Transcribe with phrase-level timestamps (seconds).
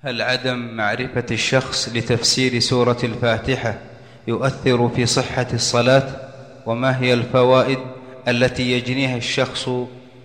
[0.00, 3.78] هل عدم معرفة الشخص لتفسير سورة الفاتحة
[4.28, 6.32] يؤثر في صحة الصلاة؟
[6.66, 7.78] وما هي الفوائد
[8.28, 9.68] التي يجنيها الشخص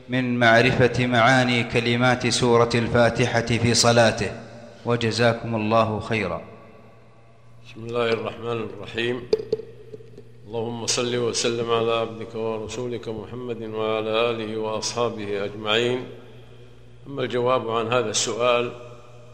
[0.10, 4.32] من معرفة معاني كلمات سورة الفاتحة في صلاته؟
[4.86, 6.42] وجزاكم الله خيرا.
[7.66, 9.22] بسم الله الرحمن الرحيم.
[10.48, 16.04] اللهم صل وسلم على عبدك ورسولك محمد وعلى آله وأصحابه أجمعين.
[17.08, 18.91] أما الجواب عن هذا السؤال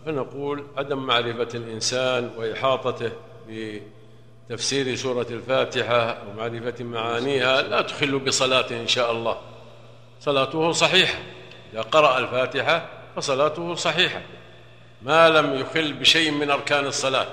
[0.08, 3.12] فنقول عدم معرفة الإنسان وإحاطته
[4.50, 9.38] بتفسير سورة الفاتحة ومعرفة معانيها لا تخل بصلاته إن شاء الله.
[10.22, 11.20] صلاته صحيحة.
[11.74, 14.22] إذا قرأ الفاتحة فصلاته صحيحة.
[15.02, 17.28] ما لم يخل بشيء من أركان الصلاة.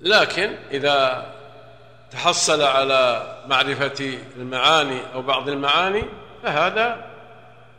[0.00, 1.26] لكن إذا
[2.10, 6.02] تحصل على معرفة المعاني أو بعض المعاني
[6.42, 7.06] فهذا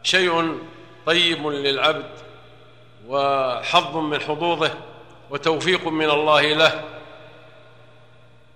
[0.03, 0.59] شيء
[1.05, 2.24] طيب للعبد
[3.07, 4.71] وحظ من حظوظه
[5.29, 6.83] وتوفيق من الله له.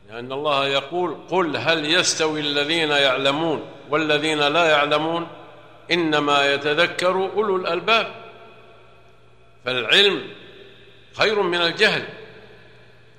[0.10, 5.28] لأن الله يقول قل هل يستوي الذين يعلمون والذين لا يعلمون
[5.92, 8.16] إنما يتذكر أولو الألباب.
[9.66, 10.22] فالعلم
[11.14, 12.04] خير من الجهل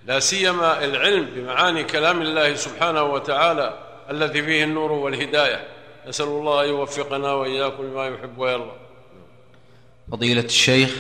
[0.07, 3.79] لا سيما العلم بمعاني كلام الله سبحانه وتعالى
[4.11, 5.69] الذي فيه النور والهداية.
[6.07, 8.73] نسأل الله أن يوفقنا وإياكم لما يحب ويرضى.
[10.11, 10.91] فضيلة الشيخ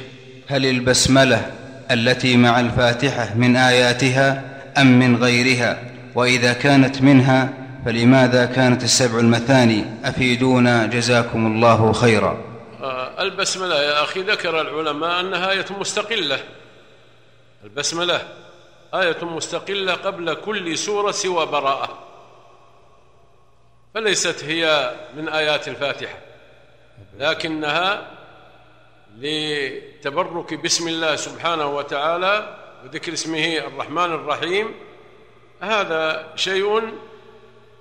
[0.50, 1.52] هل البسملة
[1.90, 4.42] التي مع الفاتحة من آياتها
[4.78, 5.82] أم من غيرها؟
[6.14, 7.52] وإذا كانت منها
[7.84, 12.44] فلماذا كانت السبع المثاني؟ أفيدونا جزاكم الله خيرا.
[12.82, 16.38] آه، البسملة يا أخي ذكر العلماء أنها آية مستقلة.
[17.64, 18.22] البسملة
[18.94, 21.98] آية مستقلة قبل كل سورة سوى براءة.
[23.94, 26.18] فليست هي من آيات الفاتحة
[27.18, 28.19] لكنها
[29.18, 34.74] لتبرك باسم الله سبحانه وتعالى وذكر اسمه الرحمن الرحيم.
[35.60, 36.92] هذا شيء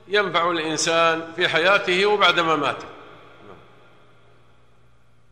[0.08, 2.86] ينفع الإنسان في حياته وبعد مماته.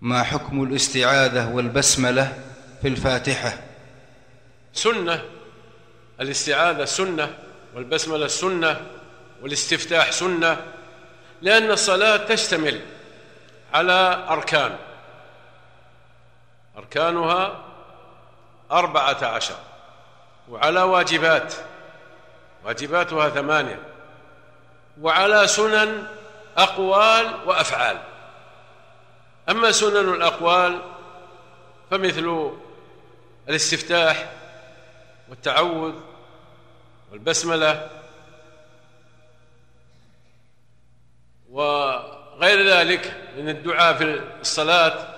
[0.01, 2.43] ما حكم الاستعاذة والبسملة
[2.81, 3.63] في الفاتحة؟
[4.73, 5.23] سنة
[6.22, 7.38] الاستعاذة سنة
[7.75, 8.81] والبسملة سنة
[9.41, 10.66] والاستفتاح سنة
[11.41, 12.81] لأن الصلاة تشتمل
[13.73, 14.77] على أركان.
[16.77, 17.63] أركانها
[18.71, 19.55] أربعة عشر
[20.49, 21.53] وعلى واجبات
[22.65, 23.79] واجباتها ثمانية
[25.01, 26.07] وعلى سنن
[26.57, 27.97] أقوال وأفعال.
[29.49, 30.81] أما سنن الأقوال
[31.91, 32.51] فمثل
[33.49, 34.31] الاستفتاح
[35.29, 35.93] والتعوذ
[37.11, 37.89] والبسملة
[41.51, 45.16] وغير ذلك من الدعاء في الصلاة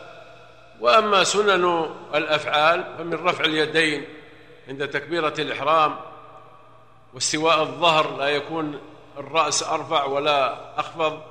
[0.79, 4.05] وأما سنن الأفعال فمن رفع اليدين
[4.67, 5.99] عند تكبيرة الإحرام
[7.13, 8.79] واستواء الظهر لا يكون
[9.17, 11.21] الرأس أرفع ولا أخفض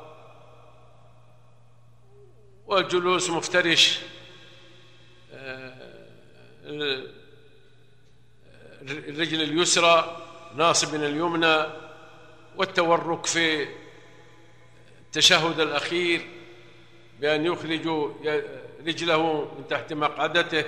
[2.67, 4.01] والجلوس مفترش.
[5.33, 5.73] آه،
[8.83, 10.17] الرجل اليسرى
[10.57, 11.67] ناصب من اليمنى
[12.57, 13.69] والتورك في
[15.07, 16.27] التشهد الأخير
[17.21, 17.89] بأن يخرج
[18.89, 20.65] رجله من تحت مقعدته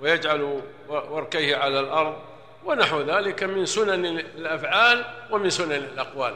[0.00, 2.16] ويجعل وركيه على الأرض
[2.64, 6.34] ونحو ذلك من سنن الأفعال ومن سنن الأقوال.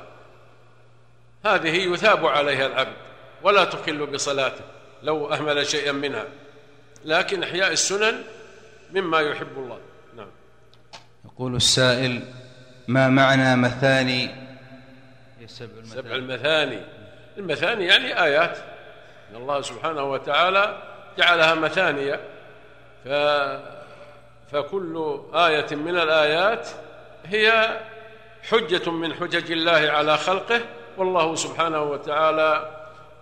[1.44, 2.96] هذه يثاب عليها العبد
[3.42, 4.64] ولا تخل بصلاته
[5.02, 6.24] لو أهمل شيئا منها.
[7.04, 8.22] لكن إحياء السنن
[8.92, 9.78] مما يحب الله.
[10.16, 10.28] نعم.
[11.24, 12.22] يقول السائل
[12.88, 14.30] ما معنى مثاني؟
[15.46, 16.80] سبع المثاني, سبع المثاني.
[17.38, 18.58] المثاني يعني آيات
[19.30, 22.20] إن الله سبحانه وتعالى جعلها مثانية.
[23.04, 23.08] ف
[24.52, 26.68] فكل آية من الآيات
[27.26, 27.78] هي
[28.50, 30.60] حجة من حجج الله على خلقه
[30.96, 32.70] والله سبحانه وتعالى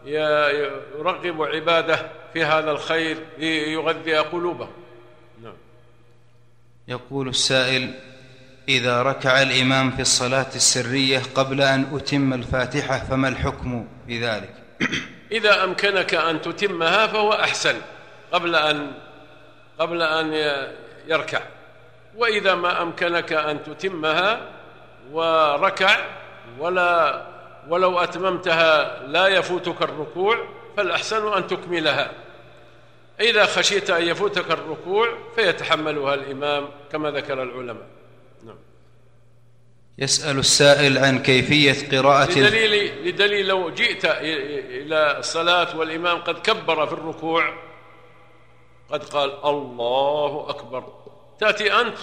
[0.04, 4.72] يرغب عباده في هذا الخير ليغذي قلوبهم.
[5.43, 5.55] نعم.
[6.88, 7.94] يقول السائل
[8.69, 14.55] إذا ركع الإمام في الصلاة السرية قبل أن أتم الفاتحة فما الحكم في ذلك
[15.32, 17.80] إذا أمكنك أن تتمها فهو أحسن
[18.32, 18.92] قبل أن
[19.78, 20.32] قبل أن
[21.06, 21.40] يركع.
[22.16, 24.40] وإذا ما أمكنك أن تتمها
[25.12, 25.96] وركع
[26.58, 27.22] ولا
[27.69, 32.10] ولو أتممتها لا يفوتك الركوع فالأحسن أن تكملها.
[33.20, 37.86] إذا خشيت أن يفوتك الركوع فيتحملها الإمام كما ذكر العلماء.
[39.99, 46.93] يسأل السائل عن كيفية قراءة لدليل, لدليل لو جئت إلى الصلاة والإمام قد كبر في
[46.93, 47.55] الركوع
[48.91, 50.85] قد قال الله أكبر.
[51.41, 51.99] تأتي أنت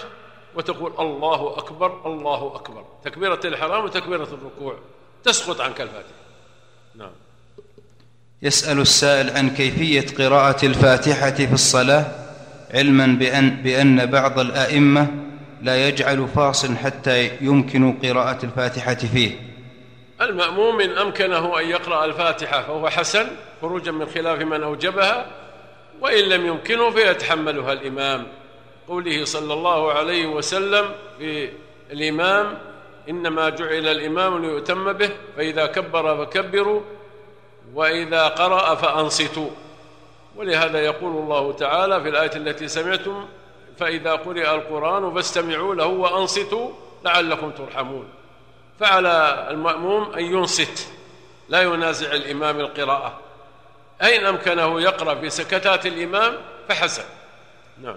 [0.54, 2.84] وتقول الله أكبر الله أكبر.
[3.04, 4.78] تكبيرة الحرام وتكبيرة الركوع.
[5.24, 6.26] تسقط عنك الفاتحة.
[6.94, 7.10] نعم.
[8.42, 12.06] يسأل السائل عن كيفية قراءة الفاتحة في الصلاة
[12.74, 15.25] علما بأن, بأن بعض الأئمة
[15.66, 19.30] لا يجعل فاصل حتى يمكن قراءة الفاتحة فيه.
[20.20, 23.26] المأموم إن أمكنه أن يقرأ الفاتحة فهو حسن
[23.62, 25.26] خروجا من خلاف من أوجبها
[26.00, 28.26] وإن لم يمكنه فيتحملها الإمام.
[28.88, 30.84] قوله صلى الله عليه وسلم
[31.18, 31.48] في
[31.92, 32.58] الإمام
[33.08, 36.80] إنما جعل الإمام ليؤتم به فإذا كبر فكبروا
[37.74, 39.50] وإذا قرأ فأنصتوا.
[40.36, 43.24] ولهذا يقول الله تعالى في الآية التي سمعتم
[43.78, 46.70] فإذا قرئ القرآن فاستمعوا له وأنصتوا
[47.04, 48.04] لعلكم ترحمون.
[48.80, 50.88] فعلى المأموم أن ينصت
[51.48, 53.20] لا ينازع الإمام القراءة.
[54.02, 56.34] أين أمكنه يقرأ في سكتات الإمام؟
[56.68, 57.02] فحسن
[57.82, 57.96] نعم.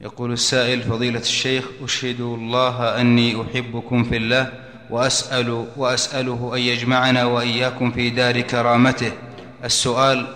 [0.00, 4.52] يقول السائل فضيلة الشيخ أشهد الله أني أحبكم في الله
[4.90, 9.12] وأسأل وأسأله أن يجمعنا وإياكم في دار كرامته.
[9.64, 10.26] السؤال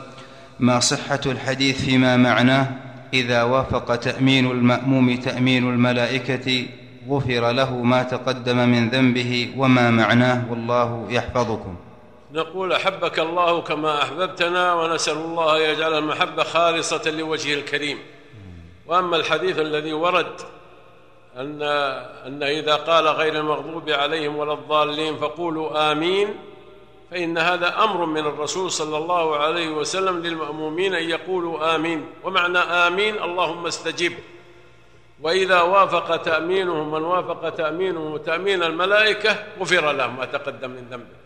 [0.61, 6.67] ما صحة الحديث فيما معناه؟ إذا وافق تأمين المأموم تأمين الملائكة
[7.09, 11.77] غفر له ما تقدم من ذنبه وما معناه والله يحفظكم.
[12.33, 17.99] نقول أحبك الله كما أحببتنا ونسأل الله يجعل المحبة خالصة لوجهه الكريم.
[18.87, 20.41] وأما الحديث الذي ورد
[21.37, 21.63] ان
[22.27, 26.29] أن إذا قال غير المغضوب عليهم ولا الضالين فقولوا آمين.
[27.11, 32.07] فإن هذا أمر من الرسول صلى الله عليه وسلم للمأمومين أن يقولوا آمين.
[32.25, 34.13] ومعنى آمين اللهم استجب.
[35.21, 41.19] وإذا وافق تامينهم من وافق تامينهم وتامين الملائكة غفر له ما تقدم من ذنبه.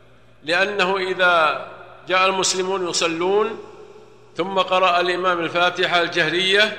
[0.44, 1.66] لأنه إذا
[2.08, 3.58] جاء المسلمون يصلون
[4.36, 6.78] ثم قرأ الإمام الفاتحة الجهرية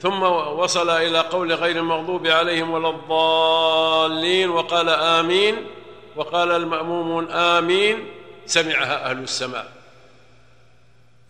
[0.00, 5.56] ثم وصل إلى قول غير المغضوب عليهم ولا الضالين وقال آمين
[6.16, 8.06] وقال المأمومون آمين
[8.50, 9.72] سمعها أهل السماء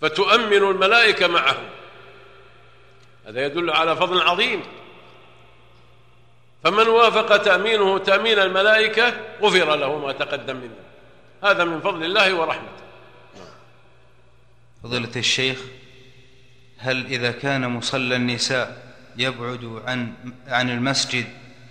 [0.00, 1.68] فتؤمن الملائكة معهم.
[3.26, 4.62] هذا يدل على فضل عظيم.
[6.64, 9.12] فمن وافق تأمينه تأمين الملائكة
[9.42, 10.74] غفر له ما تقدم منه.
[11.44, 12.82] هذا من فضل الله ورحمته.
[14.82, 15.58] فضيلة الشيخ
[16.78, 20.12] هل إذا كان مصلى النساء يبعد عن
[20.48, 21.26] عن المسجد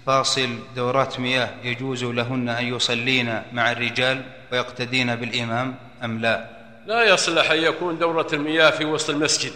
[0.07, 6.49] فاصل دورات مياه يجوز لهن أن يصلين مع الرجال ويقتدين بالإمام أم لا؟
[6.85, 9.53] لا يصلح أن يكون دورة المياه في وسط المسجد.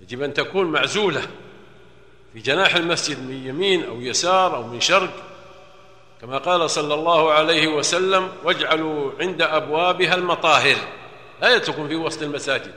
[0.00, 1.22] يجب أن تكون معزولة
[2.32, 5.12] في جناح المسجد من يمين أو يسار أو من شرق.
[6.20, 10.76] كما قال صلى الله عليه وسلم واجعلوا عند أبوابها المطاهر.
[11.42, 12.72] لا تكون في وسط المساجد.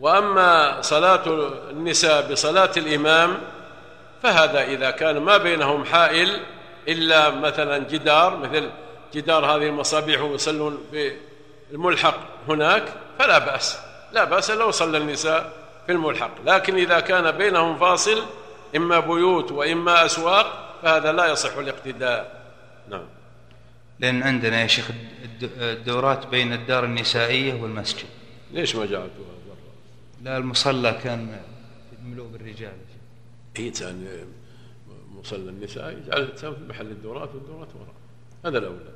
[0.00, 1.22] وأما صلاة
[1.70, 3.38] النساء بصلاة الإمام
[4.24, 6.40] فهذا إذا كان ما بينهم حائل
[6.88, 8.70] إلا مثلا جدار مثل
[9.14, 11.12] جدار هذه المصابيح ويصلون في
[11.72, 12.18] الملحق
[12.48, 12.84] هناك
[13.18, 13.78] فلا بأس.
[14.12, 15.52] لا بأس لو صلى النساء
[15.86, 16.30] في الملحق.
[16.46, 18.22] لكن إذا كان بينهم فاصل
[18.76, 22.44] إما بيوت وإما أسواق فهذا لا يصح الاقتداء.
[22.88, 23.06] نعم.
[24.00, 24.90] لأن عندنا يا شيخ
[25.42, 28.06] الدورات بين الدار النسائية والمسجد.
[28.52, 29.56] ليش ما جعلتوها برا؟
[30.22, 31.40] لا المصلى كان
[32.04, 32.72] مملوء بالرجال.
[33.58, 34.06] اي كان
[35.10, 37.94] مصلى النساء يجعل في محل الدورات والدورات وراء
[38.44, 38.94] هذا الأولى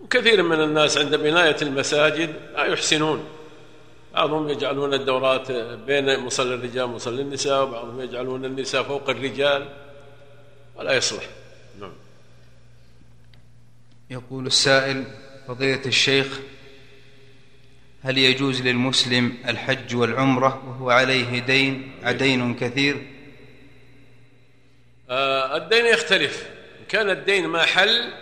[0.00, 3.24] وكثير من الناس عند بناية المساجد لا يحسنون.
[4.14, 5.52] بعضهم يجعلون الدورات
[5.86, 9.68] بين مصلى الرجال ومصلى النساء وبعضهم يجعلون النساء فوق الرجال.
[10.76, 11.28] ولا يصلح.
[11.80, 11.92] نعم.
[14.10, 15.04] يقول السائل
[15.48, 16.40] فضيلة الشيخ
[18.02, 23.19] هل يجوز للمسلم الحج والعمرة وهو عليه دين عدين كثير؟ آه
[25.56, 26.46] الدين يختلف.
[26.80, 28.12] إن كان الدين ما حل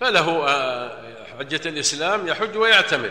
[0.00, 0.98] فله آه
[1.38, 3.10] حجة الإسلام يحج ويعتمر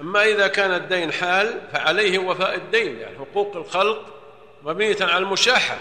[0.00, 4.06] أما إذا كان الدين حال فعليه وفاء الدين يعني حقوق الخلق
[4.62, 5.76] مبنية على المشاحة.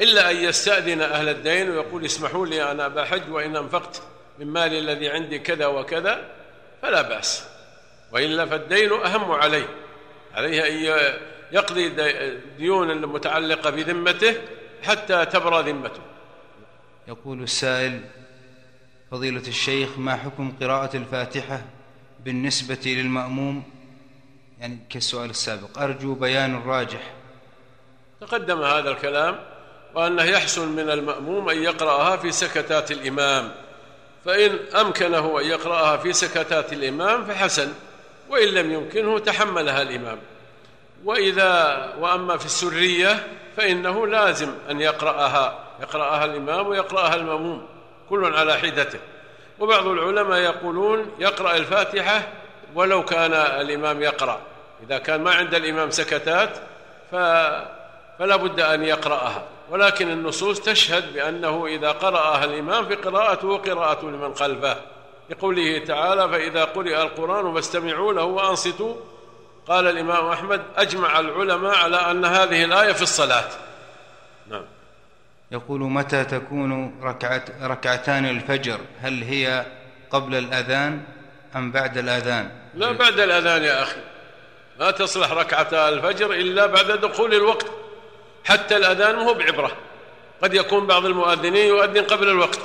[0.00, 4.02] إلا أن يستأذن أهل الدين ويقول اسمحوا لي أنا بحج وإن أنفقت
[4.38, 6.24] من مالي الذي عندي كذا وكذا
[6.82, 7.44] فلا بأس.
[8.12, 9.68] وإلا فالدين أهم عليه.
[10.34, 11.06] عليه أن
[11.52, 11.92] يقضي
[12.58, 14.34] ديون المتعلقة بذمته
[14.82, 16.00] حتى تبرى ذمته.
[17.08, 18.00] يقول السائل
[19.10, 21.62] فضيلة الشيخ ما حكم قراءة الفاتحة
[22.24, 23.62] بالنسبة للمأموم؟
[24.60, 27.12] يعني كالسؤال السابق أرجو بيان الراجح
[28.20, 29.38] تقدم هذا الكلام
[29.94, 33.54] وأنه يحسن من المأموم أن يقرأها في سكتات الإمام.
[34.24, 37.72] فإن أمكنه أن يقرأها في سكتات الإمام فحسن
[38.28, 40.18] وإن لم يمكنه تحملها الإمام.
[41.04, 47.66] وإذا وأما في السرية فإنه لازم أن يقرأها يقرأها الإمام ويقرأها المأموم
[48.10, 48.98] كل على حدته.
[49.58, 52.22] وبعض العلماء يقولون يقرأ الفاتحة
[52.74, 54.40] ولو كان الإمام يقرأ.
[54.86, 56.50] إذا كان ما عند الإمام سكتات
[57.10, 59.42] فلا بد أن يقرأها.
[59.70, 64.76] ولكن النصوص تشهد بأنه إذا قرأها الإمام فقراءته قراءة لمن خلفه.
[65.30, 68.94] لقوله تعالى فإذا قرئ القرآن فاستمعوا له وأنصتوا
[69.68, 73.48] قال الإمام أحمد أجمع العلماء على أن هذه الآية في الصلاة.
[74.46, 74.64] نعم.
[75.50, 79.66] يقول متى تكون ركعت ركعتان الفجر؟ هل هي
[80.10, 81.02] قبل الأذان
[81.56, 84.00] أم بعد الأذان؟ لا بعد الأذان يا أخي.
[84.80, 87.66] ما تصلح ركعتا الفجر إلا بعد دخول الوقت.
[88.44, 89.72] حتى الأذان مو بعبرة.
[90.42, 92.60] قد يكون بعض المؤذنين يؤذن قبل الوقت.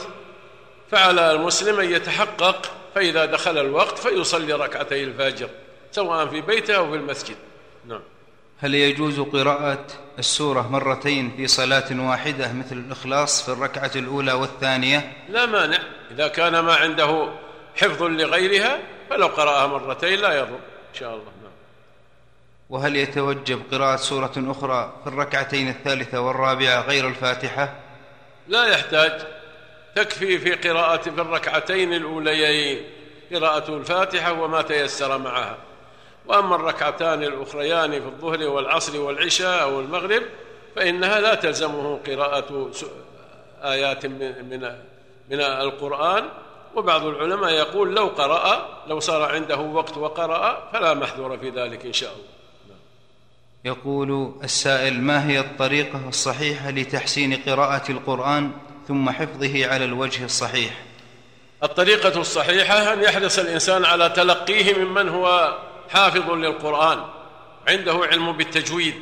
[0.92, 5.50] فعلى المسلم أن يتحقق فإذا دخل الوقت فيصلي ركعتي الفجر.
[5.92, 7.36] سواء في بيته أو في المسجد.
[7.88, 8.02] نعم.
[8.60, 9.86] هل يجوز قراءة
[10.20, 15.80] السورة مرتين في صلاة واحدة مثل الإخلاص في الركعة الأولى والثانية؟ لا مانع.
[16.12, 17.30] إذا كان ما عنده
[17.76, 18.80] حفظ لغيرها
[19.10, 20.56] فلو قرأها مرتين لا يضر
[20.90, 21.32] إن شاء الله.
[21.44, 21.52] نعم.
[22.70, 27.76] وهل يتوجب قراءة سورة أخرى في الركعتين الثالثة والرابعة غير الفاتحة؟
[28.48, 29.22] لا يحتاج.
[29.96, 32.84] تكفي في قراءة في الركعتين الأوليين
[33.34, 35.58] قراءة الفاتحة وما تيسر معها.
[36.28, 40.24] وأما الركعتان الأخريان في الظهر والعصر والعشاء أو المغرب
[40.76, 42.72] فإنها لا تلزمه قراءة
[43.64, 44.60] آيات من من
[45.30, 46.24] من القرآن.
[46.76, 51.94] وبعض العلماء يقول لو قرأ لو صار عنده وقت وقرأ فلا محذور في ذلك إن
[51.94, 52.38] شاء الله.
[53.66, 58.52] يقول السائل ما هي الطريقة الصحيحة لتحسين قراءة القرآن
[58.88, 60.84] ثم حفظه على الوجه الصحيح؟
[61.64, 65.58] الطريقة الصحيحة أن يحرص الإنسان على تلقيه ممن هو
[65.90, 67.04] حافظ للقرآن
[67.68, 68.94] عنده علم بالتجويد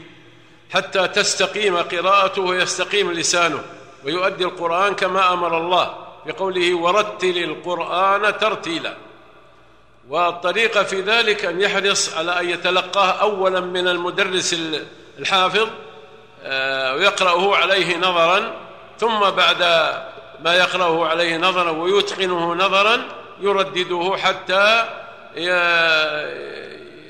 [0.74, 3.64] حتى تستقيم قراءته ويستقيم لسانه
[4.04, 8.94] ويؤدي القرآن كما أمر الله بقوله ورتل القرآن ترتيلا
[10.10, 14.56] والطريقة في ذلك أن يحرص على أن يتلقاه أولا من المدرس
[15.20, 15.68] الحافظ
[16.44, 18.52] آه، ويقرأه عليه نظرا
[19.00, 19.62] ثم بعد
[20.42, 23.02] ما يقرأه عليه نظرا ويتقنه نظرا
[23.42, 24.86] يردده حتى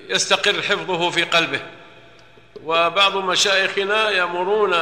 [0.10, 1.60] يستقر حفظه في قلبه.
[2.64, 4.74] وبعض مشايخنا يأمرون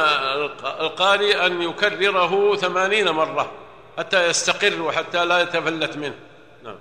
[0.80, 3.50] القارئ أن يكرره ثمانين مرة
[3.98, 6.14] حتى يستقر وحتى لا يتفلت منه.
[6.64, 6.76] نعم.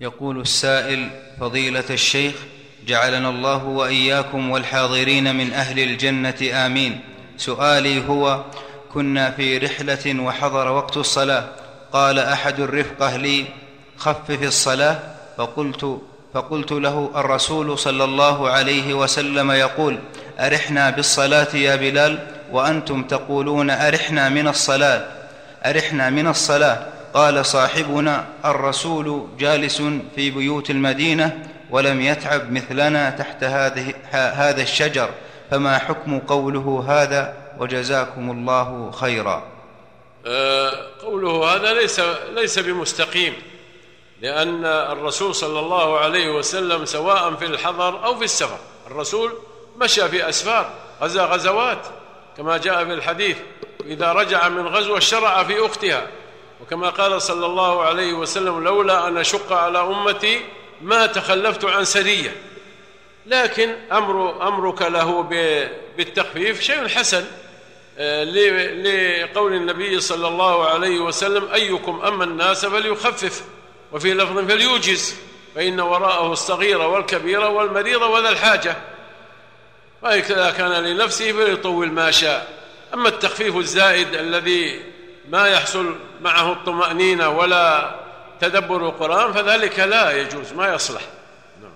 [0.00, 2.34] يقول السائل فضيلة الشيخ
[2.86, 7.00] جعلنا الله وإياكم والحاضرين من أهل الجنة آمين.
[7.36, 8.44] سؤالي هو
[8.94, 11.48] كنا في رحلة وحضر وقت الصلاة
[11.92, 13.44] قال أحد الرفقة لي
[13.96, 15.17] خفف الصلاة.
[15.38, 16.00] فقلت
[16.34, 19.98] فقلت له الرسول صلى الله عليه وسلم يقول
[20.40, 22.18] أرحنا بالصلاة يا بلال؟
[22.52, 25.04] وأنتم تقولون أرحنا من الصلاة.
[25.66, 26.86] أرحنا من الصلاة.
[27.14, 29.82] قال صاحبنا الرسول جالس
[30.14, 31.38] في بيوت المدينة
[31.70, 35.10] ولم يتعب مثلنا تحت هذه هذا الشجر
[35.50, 39.42] فما حكم قوله هذا؟ وجزاكم الله خيرا.
[40.26, 42.00] أه قوله هذا ليس
[42.34, 43.32] ليس بمستقيم.
[44.20, 49.32] لأن الرسول صلى الله عليه وسلم سواء في الحضر أو في السفر الرسول
[49.76, 50.70] مشى في أسفار
[51.02, 51.86] غزا غزوات
[52.36, 53.36] كما جاء في الحديث
[53.84, 56.06] إذا رجع من غزوة شرع في أختها.
[56.60, 60.40] وكما قال صلى الله عليه وسلم لولا أن أشق على أمتي
[60.82, 62.36] ما تخلفت عن سرية.
[63.26, 65.22] لكن أمر أمرك له
[65.96, 67.24] بالتخفيف شيء حسن
[67.98, 73.44] آه، لقول النبي صلى الله عليه وسلم أيكم أما الناس فليخفف.
[73.92, 75.14] وفي لفظ فليوجز
[75.54, 78.76] فإن وراءه الصغير والكبير والمريض وذا الحاجة.
[80.02, 82.48] وإذا كان لنفسه فليطول ما شاء.
[82.94, 84.82] أما التخفيف الزائد الذي
[85.28, 87.94] ما يحصل معه الطمأنينة ولا
[88.40, 91.02] تدبر القرآن فذلك لا يجوز ما يصلح.
[91.62, 91.70] نعم.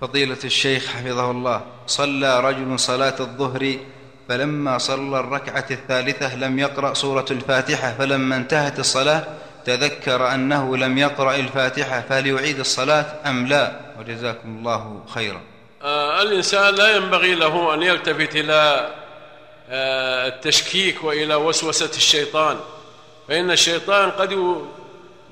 [0.00, 3.76] فضيلة الشيخ حفظه الله صلى رجل صلاة الظهر
[4.28, 9.24] فلما صلى الركعة الثالثة لم يقرأ سورة الفاتحة فلما انتهت الصلاة
[9.66, 15.40] تذكر أنه لم يقرأ الفاتحة فليعيد الصلاة أم لا؟ وجزاكم الله خيرا.
[15.82, 18.90] آه الإنسان لا ينبغي له أن يلتفت إلى
[19.70, 22.56] آه التشكيك وإلى وسوسة الشيطان.
[23.28, 24.38] فإن الشيطان قد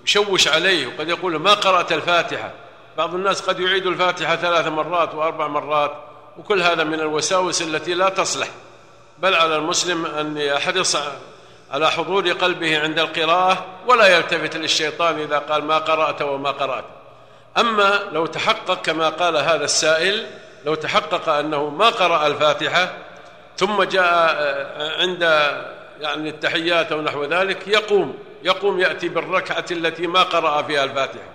[0.04, 2.50] يشوش عليه وقد يقول ما قرأت الفاتحة.
[2.96, 5.92] بعض الناس قد يعيد الفاتحة ثلاث مرات وأربع مرات
[6.38, 8.48] وكل هذا من الوساوس التي لا تصلح.
[9.18, 10.96] بل على المسلم أن يحرص
[11.74, 16.84] على حضور قلبه عند القراءة ولا يلتفت للشيطان إذا قال ما قرأت وما قرأت.
[17.58, 20.26] أما لو تحقق كما قال هذا السائل
[20.64, 22.94] لو تحقق أنه ما قرأ الفاتحة
[23.56, 24.36] ثم جاء
[25.00, 25.22] عند
[26.00, 31.34] يعني التحيات أو نحو ذلك يقوم يقوم يأتي بالركعة التي ما قرأ فيها الفاتحة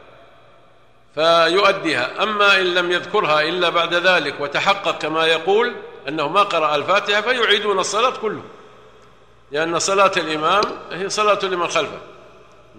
[1.16, 2.24] فيؤديها.
[2.24, 5.76] أما إن لم يذكرها إلا بعد ذلك وتحقق كما يقول
[6.08, 8.42] أنه ما قرأ الفاتحة فيعيدون الصلاة كله.
[9.52, 12.00] لأن صلاة الإمام هي صلاة لمن خلفه.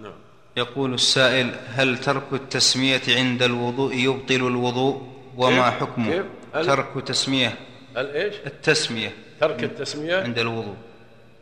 [0.01, 0.13] نعم.
[0.57, 5.01] يقول السائل هل ترك التسمية عند الوضوء يبطل الوضوء؟
[5.37, 7.55] وما كيف؟ حكمه؟ كيف؟ ترك تسمية
[7.97, 9.11] الإيش؟ التسمية.
[9.41, 10.75] ترك التسمية؟ عند الوضوء.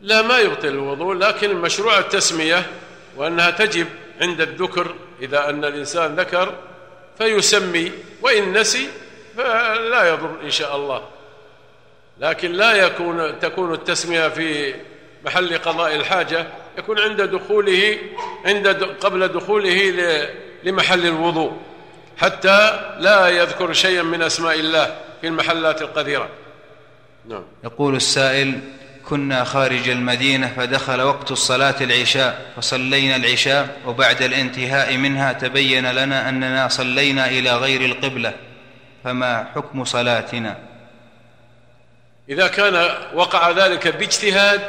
[0.00, 2.66] لا ما يبطل الوضوء لكن مشروع التسمية
[3.16, 3.86] وأنها تجب
[4.20, 6.54] عند الذكر إذا أن الإنسان ذكر
[7.18, 8.88] فيسمي وإن نسي
[9.36, 11.02] فلا يضر إن شاء الله.
[12.18, 14.74] لكن لا يكون تكون التسمية في
[15.24, 16.46] محل قضاء الحاجة
[16.78, 17.98] يكون عند دخوله
[18.44, 18.68] عند
[19.00, 19.94] قبل دخوله
[20.64, 21.56] لمحل الوضوء.
[22.18, 26.28] حتى لا يذكر شيئا من أسماء الله في المحلات القذرة
[27.28, 27.42] نعم.
[27.64, 28.60] يقول السائل
[29.08, 36.68] كنا خارج المدينة فدخل وقت الصلاة العشاء فصلينا العشاء وبعد الانتهاء منها تبين لنا أننا
[36.68, 38.34] صلينا إلى غير القبلة.
[39.04, 40.58] فما حكم صلاتنا؟
[42.28, 44.60] إذا كان وقع ذلك باجتهاد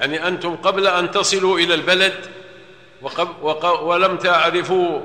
[0.00, 2.14] يعني أنتم قبل أن تصلوا إلى البلد
[3.82, 5.00] ولم تعرفوا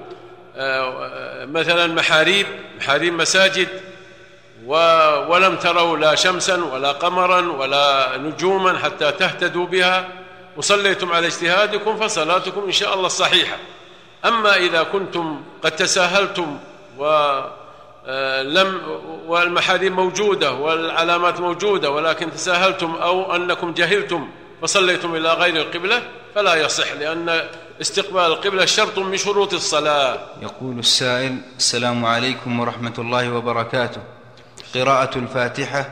[0.56, 2.48] آه، مثلا محاريب
[2.80, 3.68] محاريب مساجد
[4.66, 10.08] ولم تروا لا شمسا ولا قمرا ولا نجوما حتى تهتدوا بها
[10.58, 13.58] وصليتم على اجتهادكم فصلاتكم إن شاء الله صحيحة.
[14.26, 16.58] أما إذا كنتم قد تساهلتم
[16.98, 17.38] ولم
[18.08, 24.30] آه، والمحاريب موجودة والعلامات موجودة ولكن تساهلتم أو أنكم جهلتم
[24.66, 26.02] فصليتم إلى غير القبلة
[26.36, 27.42] فلا يصح لأن
[27.82, 30.20] استقبال القبلة شرط من شروط الصلاة.
[30.42, 34.02] يقول السائل السلام عليكم ورحمة الله وبركاته.
[34.76, 35.92] قراءة الفاتحة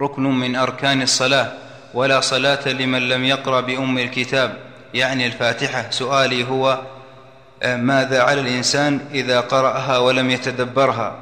[0.00, 1.52] ركن من أركان الصلاة
[1.94, 4.56] ولا صلاة لمن لم يقرأ بأم الكتاب.
[4.94, 6.80] يعني الفاتحة سؤالي هو
[7.62, 11.18] آه، ماذا على الإنسان إذا قرأها ولم يتدبرها؟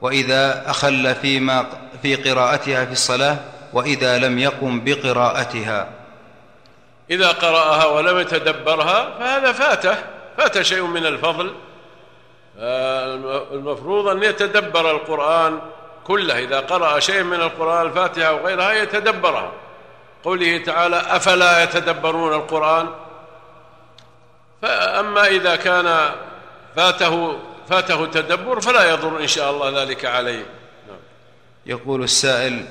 [0.00, 1.66] وإذا أخل فيما
[2.02, 3.38] في قراءتها في الصلاة
[3.72, 5.88] وإذا لم يقم بقراءتها.
[7.10, 9.96] إذا قرأها ولم يتدبرها فهذا فاته
[10.36, 11.54] فات شيء من الفضل.
[13.52, 15.60] المفروض أن يتدبر القرآن
[16.04, 16.38] كله.
[16.38, 19.52] إذا قرأ شيء من القرآن الفاتحة وغيرها يتدبرها.
[20.24, 22.88] قوله تعالى أفلا يتدبرون القرآن؟
[24.62, 26.10] فأما إذا كان
[26.76, 30.46] فاته فاته تدبر فلا يضر إن شاء الله ذلك عليه.
[30.88, 30.98] نعم.
[31.66, 32.66] يقول السائل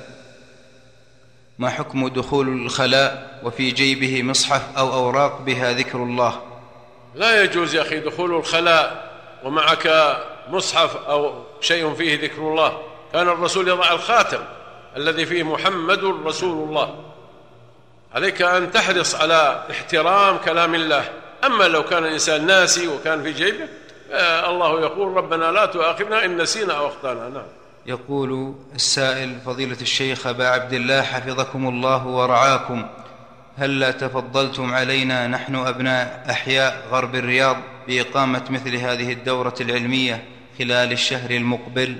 [1.58, 6.42] ما حكم دخول الخلاء وفي جيبه مصحف أو أوراق بها ذكر الله؟
[7.14, 9.10] لا يجوز يا أخي دخول الخلاء
[9.44, 10.16] ومعك
[10.48, 12.82] مصحف أو شيء فيه ذكر الله.
[13.12, 14.44] كان الرسول يضع الخاتم
[14.96, 17.04] الذي فيه محمد رسول الله.
[18.14, 21.12] عليك أن تحرص على احترام كلام الله.
[21.44, 23.68] أما لو كان الإنسان ناسي وكان في جيبه
[24.48, 27.28] الله يقول ربنا لا تؤاخذنا إن نسينا أو أخطأنا.
[27.28, 27.46] نعم.
[27.86, 32.86] يقول السائل فضيلة الشيخ أبا عبد الله حفظكم الله ورعاكم
[33.56, 37.56] هل لا تفضلتم علينا نحن أبناء أحياء غرب الرياض
[37.88, 40.24] بإقامة مثل هذه الدورة العلمية
[40.58, 41.96] خلال الشهر المقبل؟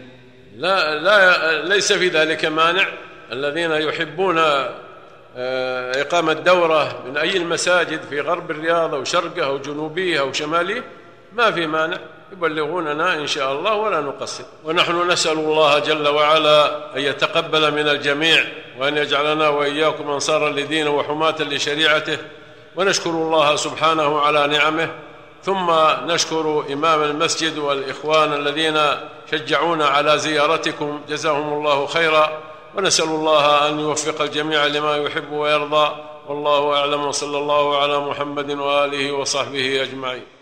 [0.57, 2.87] لا, لا ليس في ذلك مانع.
[3.33, 10.21] الذين يحبون آه، إقامة دورة من أي المساجد في غرب الرياض أو شرقه أو جنوبيه
[10.21, 10.83] أو شماله
[11.33, 11.99] ما في مانع.
[12.33, 14.45] يبلغوننا إن شاء الله ولا نقصر.
[14.65, 18.45] ونحن نسأل الله جل وعلا أن يتقبل من الجميع
[18.79, 22.19] وأن يجعلنا وإياكم أنصارا لدينه وحماة لشريعته.
[22.77, 24.91] ونشكر الله سبحانه على نعمه.
[25.43, 25.71] ثم
[26.07, 28.81] نشكر إمام المسجد والإخوان الذين
[29.31, 31.01] شجعونا على زيارتكم.
[31.09, 32.39] جزاهم الله خيرا.
[32.77, 35.97] ونسأل الله أن يوفق الجميع لما يحب ويرضى.
[36.29, 37.07] والله أعلم.
[37.07, 40.36] وصلى الله على محمد وآله وصحبه أجمعين.